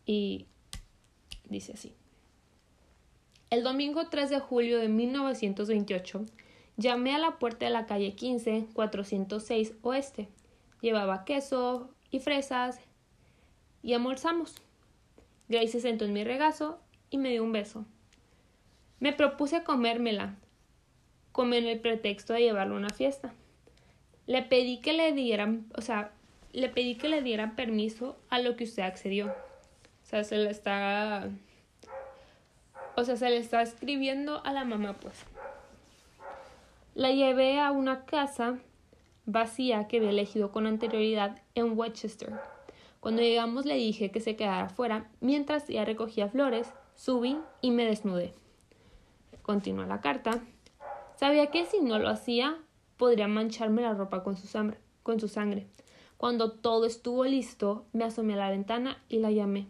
y 0.06 0.46
dice 1.48 1.72
así. 1.72 1.99
El 3.50 3.64
domingo 3.64 4.06
3 4.08 4.30
de 4.30 4.38
julio 4.38 4.78
de 4.78 4.88
1928 4.88 6.24
llamé 6.76 7.14
a 7.14 7.18
la 7.18 7.38
puerta 7.38 7.66
de 7.66 7.72
la 7.72 7.84
calle 7.84 8.14
15, 8.14 8.68
406 8.72 9.74
Oeste 9.82 10.28
Llevaba 10.80 11.24
queso 11.24 11.90
y 12.10 12.20
fresas 12.20 12.80
y 13.82 13.92
almorzamos. 13.92 14.54
Grace 15.48 15.68
se 15.68 15.80
sentó 15.80 16.04
en 16.04 16.12
mi 16.12 16.24
regazo 16.24 16.80
y 17.10 17.18
me 17.18 17.30
dio 17.30 17.44
un 17.44 17.52
beso. 17.52 17.84
Me 18.98 19.12
propuse 19.12 19.62
comérmela, 19.62 20.36
como 21.32 21.54
en 21.54 21.66
el 21.66 21.80
pretexto 21.80 22.32
de 22.32 22.42
llevarlo 22.42 22.76
a 22.76 22.78
una 22.78 22.90
fiesta. 22.90 23.34
Le 24.26 24.42
pedí 24.42 24.80
que 24.80 24.92
le 24.92 25.12
dieran, 25.12 25.66
o 25.76 25.80
sea, 25.80 26.12
le 26.52 26.68
pedí 26.68 26.94
que 26.94 27.08
le 27.08 27.20
dieran 27.20 27.56
permiso 27.56 28.16
a 28.30 28.38
lo 28.38 28.56
que 28.56 28.64
usted 28.64 28.84
accedió. 28.84 29.26
O 29.26 30.06
sea, 30.06 30.24
se 30.24 30.36
le 30.38 30.50
está, 30.50 31.30
o 32.96 33.04
sea, 33.04 33.16
se 33.16 33.30
le 33.30 33.38
está 33.38 33.62
escribiendo 33.62 34.44
a 34.44 34.52
la 34.52 34.64
mamá, 34.64 34.94
pues. 34.94 35.24
La 36.94 37.10
llevé 37.12 37.60
a 37.60 37.70
una 37.70 38.04
casa 38.04 38.58
vacía 39.26 39.86
que 39.86 39.98
había 39.98 40.10
elegido 40.10 40.50
con 40.50 40.66
anterioridad 40.66 41.40
en 41.54 41.78
Westchester. 41.78 42.32
Cuando 43.00 43.22
llegamos 43.22 43.64
le 43.64 43.74
dije 43.74 44.10
que 44.10 44.20
se 44.20 44.36
quedara 44.36 44.68
fuera 44.68 45.08
mientras 45.20 45.68
ella 45.70 45.84
recogía 45.84 46.28
flores, 46.28 46.72
subí 46.94 47.38
y 47.60 47.70
me 47.70 47.86
desnudé. 47.86 48.34
Continuó 49.42 49.86
la 49.86 50.00
carta. 50.00 50.40
Sabía 51.16 51.50
que 51.50 51.64
si 51.64 51.80
no 51.80 51.98
lo 51.98 52.08
hacía 52.08 52.58
podría 52.96 53.28
mancharme 53.28 53.82
la 53.82 53.94
ropa 53.94 54.22
con 54.22 54.36
su, 54.36 54.46
sangre, 54.46 54.78
con 55.02 55.20
su 55.20 55.28
sangre. 55.28 55.66
Cuando 56.18 56.52
todo 56.52 56.84
estuvo 56.84 57.24
listo, 57.24 57.86
me 57.94 58.04
asomé 58.04 58.34
a 58.34 58.38
la 58.38 58.50
ventana 58.50 59.02
y 59.08 59.20
la 59.20 59.30
llamé. 59.30 59.68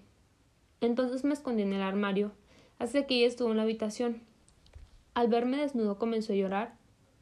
Entonces 0.81 1.23
me 1.23 1.35
escondí 1.35 1.63
en 1.63 1.73
el 1.73 1.83
armario, 1.83 2.33
hasta 2.81 3.07
que 3.07 3.19
ella 3.19 3.29
estuvo 3.29 3.51
en 3.51 3.59
la 3.59 3.63
habitación. 3.63 4.23
Al 5.15 5.29
verme 5.29 5.59
desnudo 5.59 5.99
comenzó 5.99 6.33
a 6.33 6.37
llorar 6.37 6.75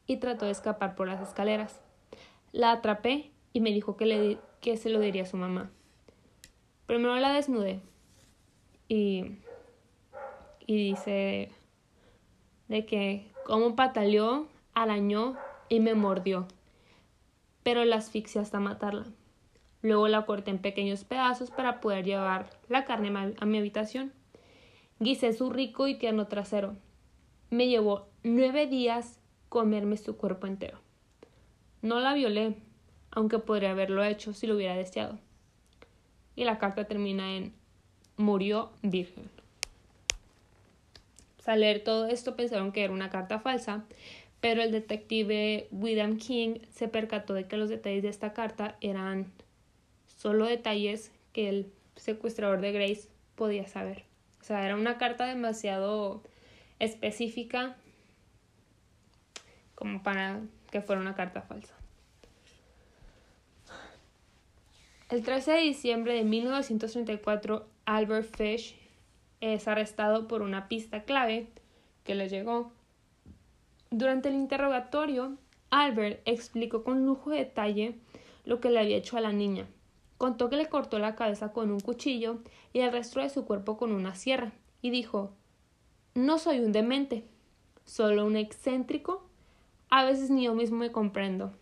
y 0.07 0.17
trató 0.17 0.47
de 0.47 0.53
escapar 0.53 0.95
por 0.95 1.09
las 1.09 1.21
escaleras. 1.21 1.81
La 2.53 2.73
atrapé 2.73 3.33
y 3.53 3.61
me 3.61 3.73
dijo 3.73 3.97
que, 3.97 4.07
le, 4.07 4.39
que 4.61 4.77
se 4.77 4.89
lo 4.89 5.01
diría 5.01 5.25
a 5.25 5.27
su 5.27 5.37
mamá. 5.37 5.71
Primero 6.87 7.17
la 7.17 7.33
desnudé 7.33 7.81
y, 8.87 9.33
y 10.65 10.77
dice 10.77 11.51
de 12.69 12.87
que 12.87 13.31
como 13.45 13.75
pataleó, 13.75 14.47
arañó 14.75 15.37
y 15.69 15.81
me 15.81 15.95
mordió, 15.95 16.47
pero 17.65 17.85
la 17.85 17.97
asfixia 17.97 18.43
hasta 18.43 18.61
matarla. 18.61 19.07
Luego 19.83 20.07
la 20.07 20.25
corté 20.25 20.53
en 20.53 20.59
pequeños 20.59 21.03
pedazos 21.05 21.51
para 21.51 21.81
poder 21.81 22.05
llevar 22.05 22.49
la 22.69 22.85
carne 22.85 23.35
a 23.39 23.45
mi 23.45 23.59
habitación. 23.59 24.13
Guisé 25.01 25.33
su 25.33 25.51
rico 25.51 25.87
y 25.87 25.95
tierno 25.95 26.27
trasero. 26.27 26.77
Me 27.51 27.69
llevó 27.69 28.09
nueve 28.25 28.67
días 28.67 29.21
comerme 29.49 29.97
su 29.97 30.17
cuerpo 30.17 30.47
entero. 30.47 30.79
No 31.83 32.01
la 32.01 32.15
violé, 32.15 32.57
aunque 33.13 33.39
podría 33.39 33.71
haberlo 33.71 34.03
hecho 34.03 34.33
si 34.33 34.47
lo 34.47 34.57
hubiera 34.57 34.75
deseado. 34.75 35.19
Y 36.35 36.45
la 36.45 36.59
carta 36.59 36.87
termina 36.87 37.37
en 37.37 37.55
murió 38.17 38.71
virgen. 38.83 39.31
Al 41.47 41.61
leer 41.61 41.83
todo 41.83 42.07
esto 42.07 42.37
pensaron 42.37 42.73
que 42.73 42.85
era 42.85 42.93
una 42.93 43.09
carta 43.09 43.39
falsa, 43.39 43.87
pero 44.41 44.61
el 44.61 44.71
detective 44.71 45.67
William 45.71 46.19
King 46.19 46.59
se 46.71 46.89
percató 46.89 47.33
de 47.33 47.47
que 47.47 47.57
los 47.57 47.71
detalles 47.71 48.03
de 48.03 48.11
esta 48.11 48.35
carta 48.35 48.77
eran 48.83 49.33
solo 50.19 50.45
detalles 50.45 51.11
que 51.33 51.49
el 51.49 51.73
secuestrador 51.97 52.61
de 52.61 52.73
Grace 52.73 53.09
podía 53.35 53.67
saber. 53.67 54.08
Sea, 54.49 54.65
era 54.65 54.77
una 54.77 54.97
carta 54.97 55.27
demasiado 55.27 56.23
específica 56.79 57.77
como 59.75 60.03
para 60.03 60.41
que 60.71 60.81
fuera 60.81 61.03
una 61.03 61.15
carta 61.15 61.43
falsa. 61.43 61.75
El 65.11 65.23
13 65.23 65.53
de 65.53 65.61
diciembre 65.61 66.15
de 66.15 66.25
1934, 66.25 67.69
Albert 67.85 68.35
Fish 68.35 68.75
es 69.43 69.69
arrestado 69.69 70.27
por 70.29 70.41
una 70.41 70.67
pista 70.67 71.03
clave 71.03 71.49
que 72.05 72.15
le 72.15 72.31
llegó. 72.31 72.73
Durante 73.91 74.31
el 74.31 74.35
interrogatorio, 74.35 75.37
Albert 75.69 76.23
explicó 76.25 76.85
con 76.85 77.05
lujo 77.05 77.29
de 77.29 77.41
detalle 77.41 77.99
lo 78.47 78.61
que 78.61 78.71
le 78.71 78.81
había 78.81 78.97
hecho 78.97 79.19
a 79.19 79.21
la 79.21 79.33
niña. 79.33 79.67
Contó 80.19 80.51
que 80.51 80.57
le 80.57 80.69
cortó 80.69 80.99
la 80.99 81.15
cabeza 81.15 81.53
con 81.53 81.71
un 81.71 81.81
cuchillo 81.81 82.41
y 82.73 82.81
el 82.81 82.93
resto 82.93 83.21
de 83.21 83.31
su 83.31 83.45
cuerpo 83.47 83.77
con 83.77 83.93
una 83.93 84.15
sierra, 84.15 84.53
y 84.83 84.91
dijo 84.91 85.33
No 86.15 86.39
soy 86.39 86.61
un 86.61 86.73
demente, 86.73 87.25
solo 87.85 88.27
un 88.27 88.37
excéntrico 88.37 89.29
a 89.91 90.05
veces 90.05 90.31
ni 90.31 90.45
yo 90.45 90.55
mismo 90.55 90.79
me 90.79 90.93
comprendo. 90.93 91.53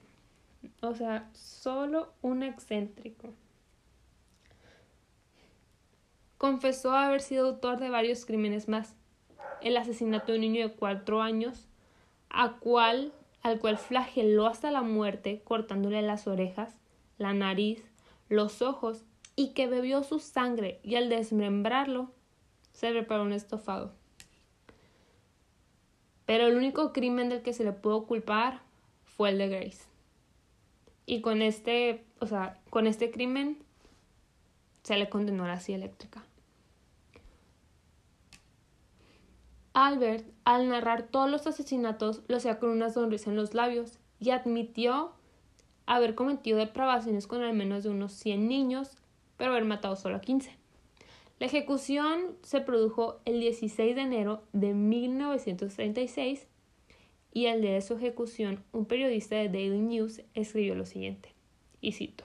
O 0.83 0.95
sea, 0.95 1.29
solo 1.33 2.13
un 2.23 2.43
excéntrico. 2.43 3.33
confesó 6.39 6.93
haber 6.93 7.23
sido 7.23 7.47
autor 7.47 7.79
de 7.79 7.89
varios 7.89 8.27
crímenes 8.27 8.69
más. 8.69 8.95
El 9.63 9.77
asesinato 9.77 10.33
de 10.33 10.39
un 10.39 10.43
niño 10.43 10.69
de 10.69 10.75
cuatro 10.75 11.23
años, 11.23 11.67
a 12.29 12.59
cual, 12.59 13.13
al 13.43 13.59
cual 13.59 13.79
flageló 13.79 14.47
hasta 14.47 14.71
la 14.71 14.83
muerte, 14.83 15.41
cortándole 15.45 16.03
las 16.03 16.27
orejas, 16.27 16.77
la 17.17 17.33
nariz, 17.33 17.83
los 18.29 18.63
ojos, 18.63 19.05
y 19.35 19.53
que 19.53 19.67
bebió 19.67 20.03
su 20.03 20.19
sangre, 20.19 20.81
y 20.83 20.97
al 20.97 21.09
desmembrarlo, 21.09 22.13
se 22.73 22.91
preparó 22.91 23.23
un 23.23 23.33
estofado. 23.33 23.95
Pero 26.27 26.47
el 26.47 26.57
único 26.57 26.93
crimen 26.93 27.29
del 27.29 27.43
que 27.43 27.53
se 27.53 27.65
le 27.65 27.73
pudo 27.73 28.07
culpar 28.07 28.61
fue 29.05 29.31
el 29.31 29.39
de 29.39 29.49
Grace. 29.49 29.85
Y 31.07 31.21
con 31.21 31.41
este, 31.41 32.05
o 32.19 32.27
sea, 32.27 32.61
con 32.69 32.87
este 32.87 33.11
crimen 33.11 33.63
se 34.83 34.99
le 34.99 35.09
condenó 35.09 35.45
a 35.45 35.49
la 35.49 35.61
silla 35.61 35.79
eléctrica. 35.79 36.25
Albert, 39.73 40.27
al 40.45 40.69
narrar 40.69 41.03
todos 41.05 41.31
los 41.31 41.47
asesinatos, 41.47 42.23
lo 42.29 42.39
hacía 42.39 42.59
con 42.59 42.71
una 42.71 42.91
sonrisa 42.91 43.31
en 43.31 43.37
los 43.37 43.53
labios 43.53 43.99
y 44.19 44.31
admitió 44.31 45.13
haber 45.87 46.15
cometido 46.15 46.59
depravaciones 46.59 47.27
con 47.27 47.43
al 47.43 47.55
menos 47.55 47.85
de 47.85 47.91
unos 47.91 48.13
100 48.13 48.49
niños, 48.49 48.99
pero 49.37 49.53
haber 49.53 49.65
matado 49.65 49.97
solo 49.97 50.17
a 50.17 50.21
15. 50.21 50.51
La 51.39 51.47
ejecución 51.47 52.37
se 52.43 52.61
produjo 52.61 53.21
el 53.25 53.41
16 53.41 53.95
de 53.95 54.03
enero 54.03 54.43
de 54.53 54.75
1936 54.75 56.47
y 57.33 57.47
al 57.47 57.61
día 57.61 57.75
de 57.75 57.83
su 57.83 57.95
ejecución 57.95 58.65
un 58.73 58.87
periodista 58.87 59.37
de 59.37 59.49
Daily 59.49 59.81
News 59.81 60.23
escribió 60.33 60.75
lo 60.75 60.87
siguiente, 60.87 61.35
y 61.83 61.93
cito. 61.93 62.25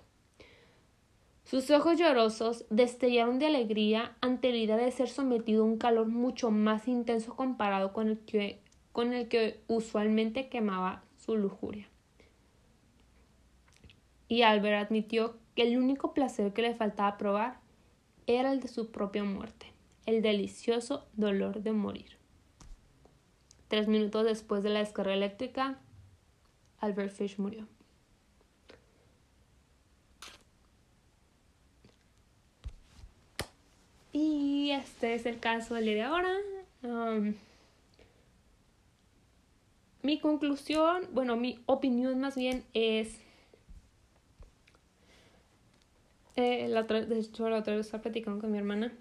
Sus 1.43 1.69
ojos 1.69 1.99
llorosos 1.99 2.63
destellaron 2.69 3.37
de 3.37 3.47
alegría 3.47 4.15
ante 4.21 4.51
la 4.51 4.57
idea 4.57 4.77
de 4.77 4.89
ser 4.89 5.09
sometido 5.09 5.63
a 5.63 5.67
un 5.67 5.77
calor 5.77 6.07
mucho 6.07 6.49
más 6.49 6.87
intenso 6.87 7.35
comparado 7.35 7.91
con 7.91 8.07
el 8.07 8.19
que, 8.19 8.61
con 8.93 9.11
el 9.11 9.27
que 9.27 9.59
usualmente 9.67 10.47
quemaba 10.47 11.03
su 11.17 11.35
lujuria. 11.35 11.89
Y 14.31 14.43
Albert 14.43 14.87
admitió 14.87 15.35
que 15.55 15.63
el 15.63 15.77
único 15.77 16.13
placer 16.13 16.53
que 16.53 16.61
le 16.61 16.73
faltaba 16.73 17.17
probar 17.17 17.59
era 18.27 18.53
el 18.53 18.61
de 18.61 18.69
su 18.69 18.89
propia 18.89 19.25
muerte, 19.25 19.65
el 20.05 20.21
delicioso 20.21 21.05
dolor 21.11 21.63
de 21.63 21.73
morir. 21.73 22.15
Tres 23.67 23.89
minutos 23.89 24.23
después 24.23 24.63
de 24.63 24.69
la 24.69 24.79
descarga 24.79 25.13
eléctrica, 25.13 25.79
Albert 26.79 27.13
Fish 27.13 27.39
murió. 27.39 27.67
Y 34.13 34.71
este 34.71 35.13
es 35.15 35.25
el 35.25 35.41
caso 35.41 35.75
del 35.75 35.83
día 35.83 35.93
de 35.95 36.01
ahora. 36.03 36.37
Um, 36.83 37.33
mi 40.03 40.21
conclusión, 40.21 41.09
bueno, 41.11 41.35
mi 41.35 41.59
opinión 41.65 42.21
más 42.21 42.37
bien 42.37 42.63
es. 42.73 43.19
Eh, 46.41 46.67
la 46.67 46.83
de 46.83 47.19
hecho, 47.19 47.47
la 47.49 47.57
otra 47.57 47.75
vez 47.75 47.85
estaba 47.85 48.01
platicando 48.01 48.41
con 48.41 48.51
mi 48.51 48.57
hermana. 48.57 48.91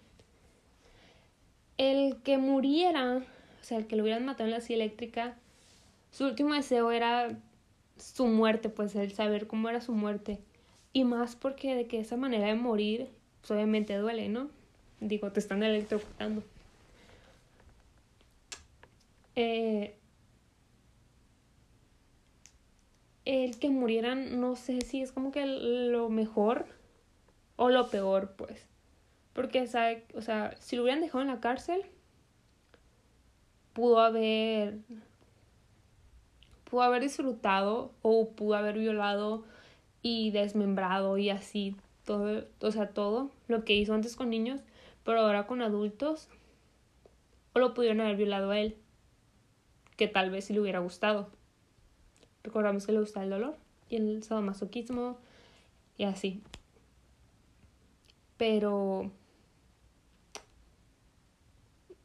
El 1.79 2.21
que 2.23 2.37
muriera, 2.37 3.17
o 3.17 3.65
sea, 3.65 3.79
el 3.79 3.87
que 3.87 3.97
lo 3.97 4.03
hubieran 4.03 4.27
matado 4.27 4.45
en 4.45 4.51
la 4.51 4.61
silla 4.61 4.85
eléctrica, 4.85 5.37
su 6.11 6.25
último 6.27 6.53
deseo 6.55 6.91
era 6.91 7.39
su 7.97 8.27
muerte, 8.27 8.69
pues 8.69 8.95
el 8.95 9.13
saber 9.13 9.47
cómo 9.47 9.71
era 9.71 9.81
su 9.81 9.93
muerte. 9.93 10.39
Y 10.93 11.05
más 11.05 11.35
porque 11.35 11.75
de 11.75 11.87
que 11.87 12.01
esa 12.01 12.17
manera 12.19 12.49
de 12.49 12.57
morir, 12.57 13.09
pues 13.41 13.53
obviamente 13.53 13.97
duele, 13.97 14.29
¿no? 14.29 14.51
Digo, 15.01 15.33
te 15.33 15.41
están 15.41 15.63
electrocutando. 15.63 16.43
Eh, 19.35 19.95
el 23.25 23.59
que 23.59 23.71
murieran, 23.71 24.41
no 24.41 24.57
sé 24.57 24.83
si 24.83 25.01
es 25.01 25.13
como 25.13 25.33
que 25.33 25.47
lo 25.47 26.11
mejor 26.11 26.67
o 27.63 27.69
lo 27.69 27.91
peor, 27.91 28.33
pues. 28.37 28.67
Porque, 29.35 29.67
¿sabe? 29.67 30.07
o 30.15 30.23
sea, 30.23 30.57
si 30.59 30.77
lo 30.77 30.83
hubieran 30.83 31.03
dejado 31.03 31.21
en 31.21 31.29
la 31.29 31.41
cárcel, 31.41 31.83
pudo 33.75 34.01
haber. 34.01 34.79
pudo 36.65 36.81
haber 36.81 37.03
disfrutado 37.03 37.93
o 38.01 38.31
pudo 38.31 38.55
haber 38.57 38.79
violado 38.79 39.45
y 40.01 40.31
desmembrado 40.31 41.19
y 41.19 41.29
así 41.29 41.77
todo, 42.07 42.47
o 42.61 42.71
sea, 42.71 42.89
todo 42.89 43.31
lo 43.47 43.63
que 43.67 43.75
hizo 43.75 43.93
antes 43.93 44.17
con 44.17 44.31
niños 44.31 44.63
pero 45.05 45.21
ahora 45.21 45.47
con 45.47 45.61
adultos, 45.61 46.29
o 47.53 47.59
lo 47.59 47.75
pudieron 47.75 48.01
haber 48.01 48.17
violado 48.17 48.53
a 48.53 48.59
él, 48.59 48.77
que 49.97 50.09
tal 50.09 50.31
vez 50.31 50.47
si 50.47 50.55
le 50.55 50.61
hubiera 50.61 50.79
gustado. 50.79 51.29
Recordamos 52.43 52.87
que 52.87 52.93
le 52.93 53.01
gusta 53.01 53.23
el 53.23 53.31
dolor 53.31 53.57
y 53.91 53.97
el 53.97 54.23
sadomasoquismo 54.23 55.19
y 55.99 56.05
así. 56.05 56.43
Pero 58.41 59.11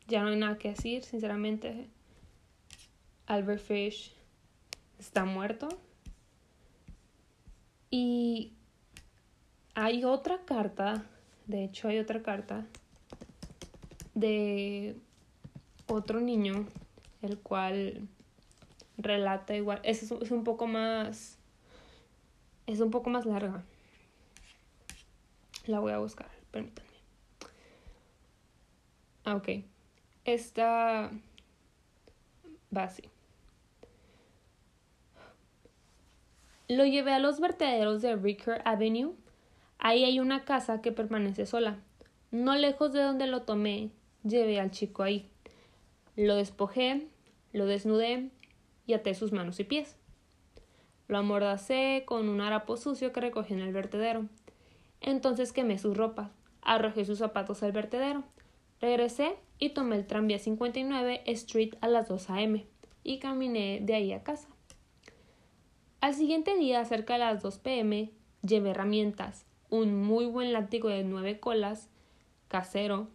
ya 0.05 0.21
no 0.21 0.31
hay 0.31 0.35
nada 0.35 0.57
que 0.57 0.71
decir, 0.71 1.01
sinceramente. 1.01 1.87
Albert 3.25 3.61
Fish 3.61 4.13
está 4.99 5.23
muerto. 5.23 5.69
Y 7.89 8.51
hay 9.75 10.03
otra 10.03 10.43
carta, 10.43 11.05
de 11.47 11.63
hecho 11.63 11.87
hay 11.87 11.99
otra 11.99 12.21
carta 12.21 12.65
de 14.13 14.97
otro 15.87 16.19
niño, 16.19 16.67
el 17.21 17.39
cual 17.39 18.09
relata 18.97 19.55
igual, 19.55 19.79
es, 19.83 20.11
es 20.11 20.31
un 20.31 20.43
poco 20.43 20.67
más, 20.67 21.37
es 22.67 22.81
un 22.81 22.91
poco 22.91 23.09
más 23.09 23.25
larga. 23.25 23.63
La 25.67 25.79
voy 25.79 25.91
a 25.91 25.97
buscar, 25.97 26.29
permítanme. 26.51 26.89
Ah, 29.23 29.35
ok. 29.35 29.49
Esta 30.25 31.11
va 32.75 32.83
así. 32.83 33.03
Lo 36.67 36.85
llevé 36.85 37.13
a 37.13 37.19
los 37.19 37.39
vertederos 37.39 38.01
de 38.01 38.15
Ricker 38.15 38.61
Avenue. 38.65 39.13
Ahí 39.77 40.03
hay 40.03 40.19
una 40.19 40.45
casa 40.45 40.81
que 40.81 40.91
permanece 40.91 41.45
sola. 41.45 41.79
No 42.31 42.55
lejos 42.55 42.91
de 42.91 43.01
donde 43.01 43.27
lo 43.27 43.43
tomé, 43.43 43.91
llevé 44.23 44.59
al 44.59 44.71
chico 44.71 45.03
ahí. 45.03 45.29
Lo 46.15 46.35
despojé, 46.35 47.07
lo 47.53 47.65
desnudé 47.65 48.29
y 48.87 48.93
até 48.93 49.13
sus 49.13 49.31
manos 49.31 49.59
y 49.59 49.63
pies. 49.63 49.95
Lo 51.07 51.17
amordacé 51.19 52.03
con 52.05 52.29
un 52.29 52.41
harapo 52.41 52.77
sucio 52.77 53.11
que 53.11 53.21
recogí 53.21 53.53
en 53.53 53.59
el 53.59 53.73
vertedero. 53.73 54.27
Entonces 55.05 55.53
quemé 55.53 55.77
sus 55.77 55.95
ropas, 55.95 56.31
arrojé 56.63 57.05
sus 57.05 57.19
zapatos 57.19 57.61
al 57.61 57.71
vertedero. 57.71 58.23
Regresé 58.81 59.35
y 59.59 59.69
tomé 59.69 59.97
el 59.97 60.07
tranvía 60.07 60.39
59 60.39 61.21
Street 61.27 61.75
a 61.81 61.87
las 61.87 62.07
2 62.07 62.29
a.m. 62.31 62.65
y 63.03 63.19
caminé 63.19 63.79
de 63.83 63.93
ahí 63.93 64.11
a 64.13 64.23
casa. 64.23 64.47
Al 66.01 66.15
siguiente 66.15 66.57
día, 66.57 66.83
cerca 66.85 67.13
de 67.13 67.19
las 67.19 67.43
2 67.43 67.59
p.m., 67.59 68.09
llevé 68.41 68.71
herramientas, 68.71 69.45
un 69.69 69.95
muy 70.03 70.25
buen 70.25 70.53
látigo 70.53 70.89
de 70.89 71.03
nueve 71.03 71.39
colas, 71.39 71.87
casero, 72.47 73.07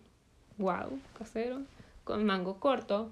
wow, 0.59 0.97
casero, 1.19 1.63
con 2.05 2.25
mango 2.25 2.61
corto. 2.61 3.11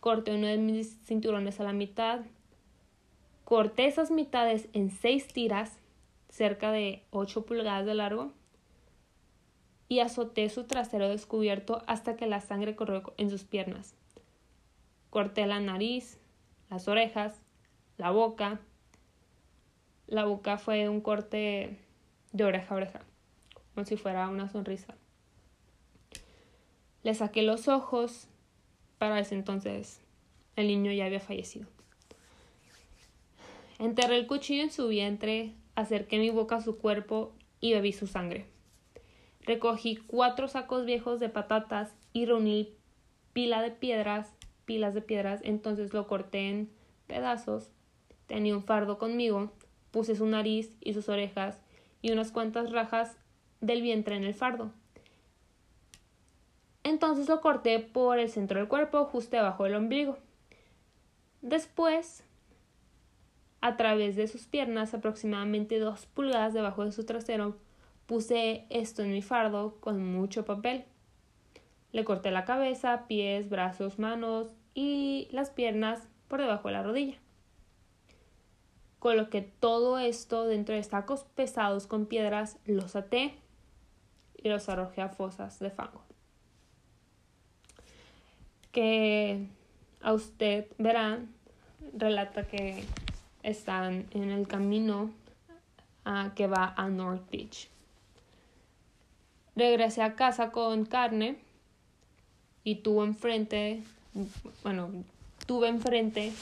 Corté 0.00 0.34
uno 0.34 0.48
de 0.48 0.58
mis 0.58 0.98
cinturones 1.04 1.60
a 1.60 1.64
la 1.64 1.72
mitad. 1.72 2.22
Corté 3.44 3.86
esas 3.86 4.10
mitades 4.10 4.68
en 4.72 4.90
seis 4.90 5.28
tiras, 5.28 5.78
cerca 6.32 6.72
de 6.72 7.04
8 7.10 7.46
pulgadas 7.46 7.86
de 7.86 7.94
largo. 7.94 8.32
Y 9.88 10.00
azoté 10.00 10.48
su 10.48 10.64
trasero 10.64 11.08
descubierto 11.08 11.82
hasta 11.86 12.16
que 12.16 12.26
la 12.26 12.40
sangre 12.40 12.74
corrió 12.74 13.12
en 13.18 13.28
sus 13.30 13.44
piernas. 13.44 13.94
Corté 15.10 15.46
la 15.46 15.60
nariz, 15.60 16.18
las 16.70 16.88
orejas, 16.88 17.40
la 17.98 18.10
boca. 18.10 18.60
La 20.06 20.24
boca 20.24 20.56
fue 20.56 20.88
un 20.88 21.02
corte 21.02 21.78
de 22.32 22.44
oreja 22.44 22.74
a 22.74 22.78
oreja, 22.78 23.00
como 23.74 23.84
si 23.84 23.96
fuera 23.96 24.28
una 24.28 24.48
sonrisa. 24.48 24.94
Le 27.02 27.14
saqué 27.14 27.42
los 27.42 27.68
ojos. 27.68 28.28
Para 28.98 29.18
ese 29.18 29.34
entonces 29.34 30.00
el 30.56 30.68
niño 30.68 30.92
ya 30.92 31.06
había 31.06 31.20
fallecido. 31.20 31.66
Enterré 33.78 34.16
el 34.16 34.26
cuchillo 34.26 34.62
en 34.62 34.70
su 34.70 34.88
vientre, 34.88 35.54
acerqué 35.74 36.18
mi 36.18 36.30
boca 36.30 36.56
a 36.56 36.60
su 36.60 36.78
cuerpo 36.78 37.32
y 37.60 37.72
bebí 37.72 37.92
su 37.92 38.06
sangre. 38.06 38.46
Recogí 39.40 39.96
cuatro 39.96 40.48
sacos 40.48 40.84
viejos 40.84 41.20
de 41.20 41.28
patatas 41.28 41.94
y 42.12 42.26
reuní 42.26 42.74
pila 43.32 43.62
de 43.62 43.70
piedras, 43.70 44.34
pilas 44.64 44.94
de 44.94 45.02
piedras, 45.02 45.40
entonces 45.42 45.92
lo 45.92 46.06
corté 46.06 46.50
en 46.50 46.70
pedazos. 47.06 47.70
Tenía 48.26 48.56
un 48.56 48.64
fardo 48.64 48.98
conmigo, 48.98 49.52
puse 49.90 50.14
su 50.14 50.26
nariz 50.26 50.76
y 50.80 50.92
sus 50.92 51.08
orejas 51.08 51.60
y 52.02 52.12
unas 52.12 52.30
cuantas 52.30 52.70
rajas 52.70 53.16
del 53.60 53.82
vientre 53.82 54.16
en 54.16 54.24
el 54.24 54.34
fardo. 54.34 54.72
Entonces 56.84 57.28
lo 57.28 57.40
corté 57.40 57.78
por 57.78 58.18
el 58.18 58.28
centro 58.28 58.58
del 58.58 58.68
cuerpo, 58.68 59.04
justo 59.04 59.36
debajo 59.36 59.64
del 59.64 59.76
ombligo. 59.76 60.18
Después, 61.40 62.24
a 63.62 63.76
través 63.76 64.16
de 64.16 64.26
sus 64.26 64.46
piernas, 64.46 64.92
aproximadamente 64.92 65.78
dos 65.78 66.06
pulgadas 66.06 66.52
debajo 66.52 66.84
de 66.84 66.92
su 66.92 67.04
trasero, 67.04 67.56
puse 68.06 68.66
esto 68.70 69.02
en 69.02 69.12
mi 69.12 69.22
fardo 69.22 69.76
con 69.80 70.04
mucho 70.04 70.44
papel. 70.44 70.84
Le 71.92 72.04
corté 72.04 72.32
la 72.32 72.44
cabeza, 72.44 73.06
pies, 73.06 73.48
brazos, 73.48 74.00
manos 74.00 74.48
y 74.74 75.28
las 75.30 75.50
piernas 75.50 76.08
por 76.26 76.40
debajo 76.40 76.68
de 76.68 76.74
la 76.74 76.82
rodilla. 76.82 77.16
Coloqué 78.98 79.42
todo 79.42 79.98
esto 79.98 80.44
dentro 80.44 80.74
de 80.74 80.82
sacos 80.82 81.24
pesados 81.36 81.86
con 81.86 82.06
piedras, 82.06 82.58
los 82.64 82.96
até 82.96 83.36
y 84.36 84.48
los 84.48 84.68
arrojé 84.68 85.02
a 85.02 85.08
fosas 85.08 85.60
de 85.60 85.70
fango. 85.70 86.02
Que 88.72 89.46
a 90.00 90.12
usted 90.12 90.66
verá, 90.78 91.20
relata 91.92 92.44
que 92.48 92.84
están 93.42 94.06
en 94.12 94.30
el 94.30 94.46
camino 94.46 95.10
a, 96.04 96.32
que 96.34 96.46
va 96.46 96.74
a 96.76 96.88
North 96.88 97.28
Beach. 97.30 97.68
Regresé 99.54 100.02
a 100.02 100.14
casa 100.14 100.50
con 100.50 100.84
carne 100.84 101.38
y 102.64 102.76
tuvo 102.76 103.04
enfrente, 103.04 103.82
bueno, 104.62 104.90
tuve 105.46 105.68
enfrente 105.68 106.32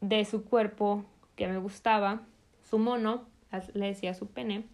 de 0.00 0.24
su 0.24 0.44
cuerpo 0.44 1.04
que 1.36 1.46
me 1.46 1.58
gustaba, 1.58 2.22
su 2.68 2.78
mono, 2.78 3.26
le 3.74 3.86
decía 3.86 4.14
su 4.14 4.26
pene, 4.26 4.64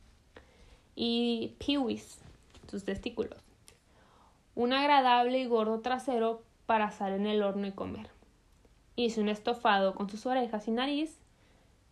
y 0.97 1.55
peewees, 1.65 2.19
sus 2.71 2.85
testículos. 2.85 3.39
Un 4.55 4.73
agradable 4.73 5.41
y 5.41 5.47
gordo 5.47 5.81
trasero 5.81 6.43
para 6.67 6.87
asar 6.87 7.13
en 7.13 7.27
el 7.27 7.43
horno 7.43 7.67
y 7.67 7.73
comer. 7.73 8.14
Hice 8.97 9.21
un 9.21 9.29
estofado 9.29 9.95
con 9.95 10.09
sus 10.09 10.25
orejas 10.27 10.69
y 10.69 10.71
nariz, 10.71 11.19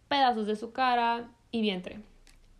pedazos 0.08 0.46
de 0.46 0.56
su 0.56 0.72
cara 0.72 1.30
y 1.50 1.60
vientre. 1.60 2.00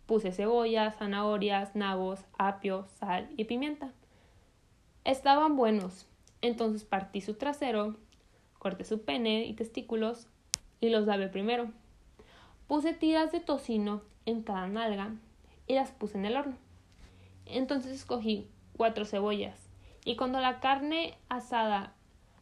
Puse 0.05 0.31
cebollas, 0.33 0.97
zanahorias, 0.97 1.75
nabos, 1.75 2.25
apio, 2.37 2.85
sal 2.99 3.29
y 3.37 3.45
pimienta. 3.45 3.93
Estaban 5.05 5.55
buenos. 5.55 6.07
Entonces 6.41 6.83
partí 6.83 7.21
su 7.21 7.35
trasero, 7.35 7.95
corté 8.59 8.83
su 8.83 9.03
pene 9.03 9.45
y 9.45 9.53
testículos 9.53 10.27
y 10.81 10.89
los 10.89 11.07
lavé 11.07 11.29
primero. 11.29 11.71
Puse 12.67 12.93
tiras 12.93 13.31
de 13.31 13.39
tocino 13.39 14.01
en 14.25 14.43
cada 14.43 14.67
nalga 14.67 15.15
y 15.67 15.75
las 15.75 15.91
puse 15.91 16.17
en 16.17 16.25
el 16.25 16.35
horno. 16.35 16.57
Entonces 17.45 17.93
escogí 17.93 18.47
cuatro 18.75 19.05
cebollas 19.05 19.69
y 20.03 20.17
cuando 20.17 20.41
la 20.41 20.59
carne 20.59 21.17
asada 21.29 21.93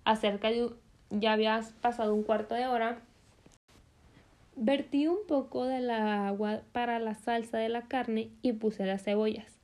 acerca 0.04 0.50
de 0.50 0.72
ya 1.12 1.34
había 1.34 1.62
pasado 1.82 2.16
un 2.16 2.24
cuarto 2.24 2.56
de 2.56 2.68
hora, 2.68 3.00
vertí 4.56 5.08
un 5.08 5.20
poco 5.28 5.66
de 5.66 5.82
la 5.82 6.28
agua 6.28 6.62
para 6.72 7.00
la 7.00 7.16
salsa 7.16 7.58
de 7.58 7.70
la 7.70 7.84
carne 7.84 8.30
y 8.42 8.54
puse 8.54 8.86
las 8.86 9.04
cebollas. 9.04 9.60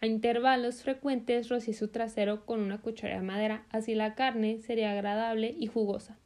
A 0.00 0.06
intervalos 0.06 0.82
frecuentes 0.82 1.48
rocié 1.48 1.74
su 1.74 1.88
trasero 1.88 2.44
con 2.44 2.60
una 2.60 2.78
cuchara 2.78 3.16
de 3.16 3.22
madera, 3.22 3.64
así 3.70 3.94
la 3.94 4.14
carne 4.14 4.58
sería 4.58 4.90
agradable 4.90 5.54
y 5.56 5.68
jugosa. 5.68 6.16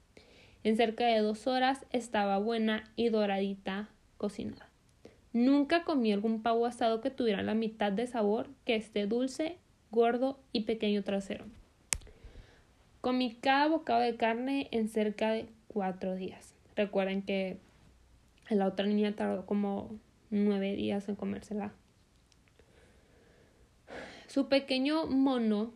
En 0.65 0.77
cerca 0.77 1.05
de 1.07 1.19
dos 1.19 1.47
horas 1.47 1.85
estaba 1.93 2.39
buena 2.39 2.91
y 2.97 3.11
doradita 3.11 3.89
cocinada. 4.17 4.69
Nunca 5.33 5.85
comí 5.85 6.13
algún 6.13 6.43
pavo 6.43 6.65
asado 6.65 7.03
que 7.03 7.11
tuviera 7.11 7.43
la 7.43 7.55
mitad 7.55 7.93
de 7.93 8.07
sabor 8.07 8.49
que 8.65 8.77
este 8.77 9.07
dulce, 9.07 9.59
gordo 9.91 10.39
y 10.53 10.63
pequeño 10.63 11.03
trasero. 11.03 11.45
Comí 13.07 13.37
cada 13.37 13.69
bocado 13.69 14.01
de 14.01 14.17
carne 14.17 14.67
en 14.73 14.89
cerca 14.89 15.31
de 15.31 15.47
cuatro 15.69 16.17
días. 16.17 16.57
Recuerden 16.75 17.23
que 17.23 17.57
la 18.51 18.67
otra 18.67 18.85
niña 18.85 19.15
tardó 19.15 19.47
como 19.47 19.97
nueve 20.31 20.75
días 20.75 21.09
en 21.09 21.15
comérsela. 21.15 21.73
Su 24.27 24.49
pequeño 24.49 25.07
mono 25.07 25.73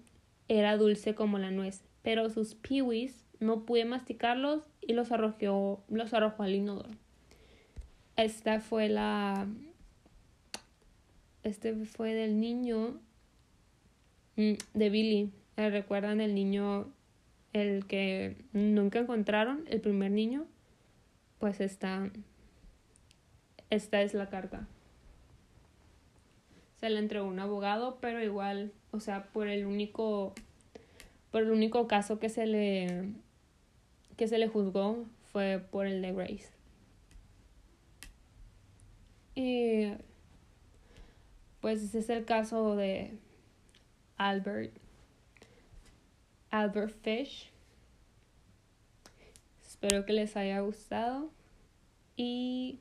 era 0.49 0.77
dulce 0.77 1.15
como 1.15 1.39
la 1.39 1.53
nuez, 1.53 1.85
pero 2.03 2.31
sus 2.31 2.57
piwis 2.57 3.25
no 3.39 3.65
pude 3.65 3.85
masticarlos 3.85 4.65
y 4.81 4.95
los 4.95 5.13
arrojó, 5.13 5.85
los 5.89 6.13
arrojó 6.13 6.43
al 6.43 6.57
inodoro. 6.57 6.91
Esta 8.17 8.59
fue 8.59 8.89
la. 8.89 9.47
Este 11.45 11.77
fue 11.85 12.13
del 12.13 12.41
niño 12.41 13.01
mm, 14.35 14.55
de 14.75 14.91
Billy. 14.91 15.33
¿Recuerdan 15.57 16.21
el 16.21 16.35
niño, 16.35 16.93
el 17.53 17.87
que 17.87 18.37
nunca 18.53 18.99
encontraron, 18.99 19.65
el 19.69 19.81
primer 19.81 20.11
niño? 20.11 20.47
Pues 21.39 21.61
esta. 21.61 22.11
Es 23.71 24.15
la 24.15 24.29
carta 24.31 24.67
se 26.81 26.89
le 26.89 26.99
entregó 26.99 27.27
un 27.27 27.39
abogado, 27.39 27.99
pero 28.01 28.23
igual, 28.23 28.73
o 28.91 29.01
sea, 29.01 29.25
por 29.25 29.49
el 29.49 29.67
único, 29.67 30.35
por 31.31 31.43
el 31.43 31.51
único 31.51 31.87
caso 31.87 32.19
que 32.19 32.31
se 32.31 32.47
le, 32.47 33.13
que 34.17 34.27
se 34.29 34.39
le 34.39 34.49
juzgó 34.49 35.05
fue 35.31 35.63
por 35.71 35.87
el 35.87 36.01
de 36.01 36.13
Grace. 36.13 36.49
Y 39.35 39.93
pues 41.61 41.83
ese 41.83 41.99
es 41.99 42.09
el 42.09 42.25
caso 42.25 42.75
de 42.77 43.13
Albert, 44.17 44.73
Albert 46.51 46.95
Fish. 47.03 47.51
Espero 49.63 50.05
que 50.05 50.13
les 50.13 50.37
haya 50.37 50.61
gustado 50.61 51.31
y 52.17 52.81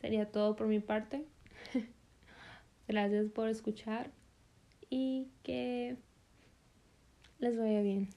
sería 0.00 0.30
todo 0.30 0.56
por 0.56 0.66
mi 0.66 0.80
parte. 0.80 1.24
Gracias 2.88 3.30
por 3.30 3.48
escuchar 3.48 4.10
y 4.90 5.28
que 5.42 5.96
les 7.38 7.56
vaya 7.56 7.80
bien. 7.82 8.08